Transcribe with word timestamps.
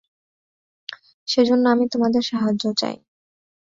সেজন্য 1.27 1.63
আমি 1.69 1.85
তোমাদের 1.93 2.23
সাহায্য 2.23 2.63
চাই। 2.77 2.95